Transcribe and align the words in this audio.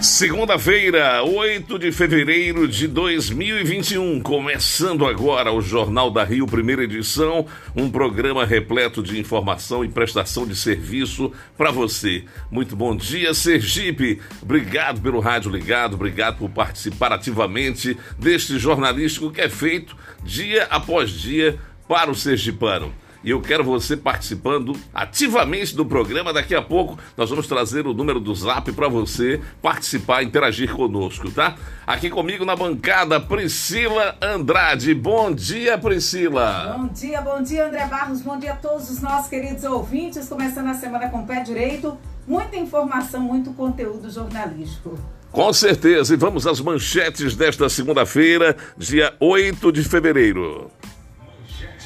Segunda-feira, 0.00 1.24
8 1.24 1.76
de 1.76 1.90
fevereiro 1.90 2.68
de 2.68 2.86
2021, 2.86 4.20
começando 4.20 5.04
agora 5.04 5.52
o 5.52 5.60
Jornal 5.60 6.08
da 6.08 6.22
Rio, 6.22 6.46
primeira 6.46 6.84
edição, 6.84 7.44
um 7.74 7.90
programa 7.90 8.44
repleto 8.44 9.02
de 9.02 9.18
informação 9.18 9.84
e 9.84 9.88
prestação 9.88 10.46
de 10.46 10.54
serviço 10.54 11.32
para 11.56 11.72
você. 11.72 12.24
Muito 12.48 12.76
bom 12.76 12.94
dia, 12.94 13.34
Sergipe. 13.34 14.20
Obrigado 14.40 15.00
pelo 15.00 15.18
rádio 15.18 15.50
ligado, 15.50 15.94
obrigado 15.94 16.38
por 16.38 16.50
participar 16.50 17.12
ativamente 17.12 17.96
deste 18.16 18.56
jornalístico 18.56 19.32
que 19.32 19.40
é 19.40 19.48
feito 19.48 19.96
dia 20.22 20.68
após 20.70 21.10
dia 21.10 21.58
para 21.88 22.08
o 22.08 22.14
sergipano 22.14 22.94
e 23.22 23.30
eu 23.30 23.40
quero 23.40 23.64
você 23.64 23.96
participando 23.96 24.76
ativamente 24.94 25.74
do 25.74 25.84
programa. 25.84 26.32
Daqui 26.32 26.54
a 26.54 26.62
pouco 26.62 26.98
nós 27.16 27.30
vamos 27.30 27.46
trazer 27.46 27.86
o 27.86 27.94
número 27.94 28.20
do 28.20 28.34
zap 28.34 28.70
para 28.72 28.88
você 28.88 29.40
participar, 29.60 30.22
interagir 30.22 30.74
conosco, 30.74 31.30
tá? 31.30 31.56
Aqui 31.86 32.10
comigo 32.10 32.44
na 32.44 32.54
bancada, 32.54 33.20
Priscila 33.20 34.16
Andrade. 34.20 34.94
Bom 34.94 35.32
dia, 35.32 35.78
Priscila. 35.78 36.76
Bom 36.78 36.88
dia, 36.88 37.20
bom 37.20 37.42
dia, 37.42 37.66
André 37.66 37.86
Barros. 37.86 38.20
Bom 38.20 38.38
dia 38.38 38.52
a 38.52 38.56
todos 38.56 38.90
os 38.90 39.00
nossos 39.00 39.28
queridos 39.28 39.64
ouvintes. 39.64 40.28
Começando 40.28 40.68
a 40.68 40.74
semana 40.74 41.08
com 41.08 41.20
o 41.20 41.26
pé 41.26 41.40
direito. 41.42 41.96
Muita 42.26 42.56
informação, 42.56 43.20
muito 43.20 43.52
conteúdo 43.52 44.10
jornalístico. 44.10 44.98
Com 45.30 45.52
certeza, 45.52 46.14
e 46.14 46.16
vamos 46.16 46.46
às 46.46 46.60
manchetes 46.60 47.36
desta 47.36 47.68
segunda-feira, 47.68 48.56
dia 48.76 49.14
8 49.20 49.70
de 49.72 49.84
fevereiro. 49.84 50.70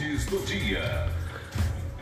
Manchetes 0.03 0.27
do 0.27 0.39
dia. 0.41 1.07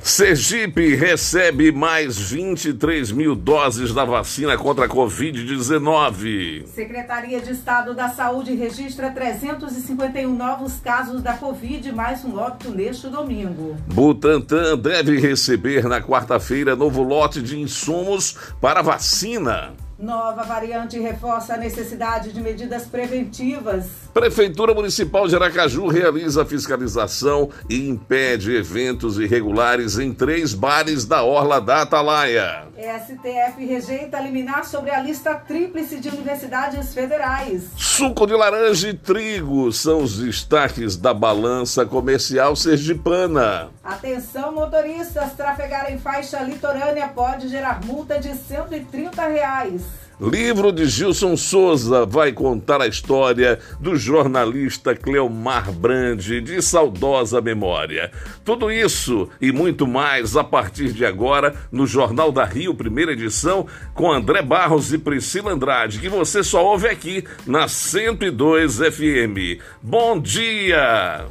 Sergipe 0.02 0.94
recebe 0.94 1.70
mais 1.70 2.18
23 2.18 3.12
mil 3.12 3.36
doses 3.36 3.92
da 3.92 4.02
vacina 4.04 4.56
contra 4.56 4.86
a 4.86 4.88
Covid-19. 4.88 6.66
Secretaria 6.66 7.38
de 7.40 7.52
Estado 7.52 7.94
da 7.94 8.08
Saúde 8.08 8.54
registra 8.54 9.10
351 9.10 10.34
novos 10.34 10.80
casos 10.80 11.22
da 11.22 11.34
Covid, 11.34 11.92
mais 11.92 12.24
um 12.24 12.38
óbito 12.38 12.70
neste 12.70 13.08
domingo. 13.08 13.76
Butantan 13.86 14.78
deve 14.78 15.20
receber 15.20 15.84
na 15.84 16.00
quarta-feira 16.00 16.74
novo 16.74 17.02
lote 17.02 17.42
de 17.42 17.60
insumos 17.60 18.34
para 18.58 18.80
vacina. 18.80 19.74
Nova 20.00 20.44
variante 20.44 20.98
reforça 20.98 21.52
a 21.52 21.56
necessidade 21.58 22.32
de 22.32 22.40
medidas 22.40 22.84
preventivas. 22.84 23.84
Prefeitura 24.14 24.72
Municipal 24.72 25.28
de 25.28 25.36
Aracaju 25.36 25.88
realiza 25.88 26.42
fiscalização 26.46 27.50
e 27.68 27.86
impede 27.86 28.56
eventos 28.56 29.18
irregulares 29.18 29.98
em 29.98 30.14
três 30.14 30.54
bares 30.54 31.04
da 31.04 31.22
Orla 31.22 31.60
da 31.60 31.82
Atalaia. 31.82 32.64
STF 32.80 33.62
rejeita 33.62 34.18
liminar 34.20 34.64
sobre 34.64 34.90
a 34.90 35.00
lista 35.00 35.34
tríplice 35.34 36.00
de 36.00 36.08
universidades 36.08 36.94
federais. 36.94 37.68
Suco 37.76 38.26
de 38.26 38.32
laranja 38.32 38.88
e 38.88 38.94
trigo 38.94 39.70
são 39.70 40.02
os 40.02 40.18
destaques 40.18 40.96
da 40.96 41.12
balança 41.12 41.84
comercial 41.84 42.56
sergipana. 42.56 43.68
Atenção, 43.84 44.50
motoristas, 44.52 45.34
trafegar 45.34 45.92
em 45.92 45.98
faixa 45.98 46.40
litorânea 46.40 47.08
pode 47.08 47.48
gerar 47.48 47.84
multa 47.84 48.18
de 48.18 48.34
130 48.34 49.26
reais. 49.26 49.89
Livro 50.20 50.70
de 50.70 50.84
Gilson 50.84 51.34
Souza 51.34 52.04
vai 52.04 52.30
contar 52.30 52.82
a 52.82 52.86
história 52.86 53.58
do 53.80 53.96
jornalista 53.96 54.94
Cleomar 54.94 55.72
Brandi, 55.72 56.42
de 56.42 56.60
saudosa 56.60 57.40
memória. 57.40 58.12
Tudo 58.44 58.70
isso 58.70 59.30
e 59.40 59.50
muito 59.50 59.86
mais 59.86 60.36
a 60.36 60.44
partir 60.44 60.92
de 60.92 61.06
agora 61.06 61.54
no 61.72 61.86
Jornal 61.86 62.30
da 62.30 62.44
Rio, 62.44 62.74
primeira 62.74 63.12
edição, 63.12 63.66
com 63.94 64.12
André 64.12 64.42
Barros 64.42 64.92
e 64.92 64.98
Priscila 64.98 65.52
Andrade, 65.52 65.98
que 65.98 66.08
você 66.10 66.44
só 66.44 66.66
ouve 66.66 66.88
aqui 66.88 67.24
na 67.46 67.66
102 67.66 68.76
FM. 68.76 69.58
Bom 69.82 70.20
dia! 70.20 71.26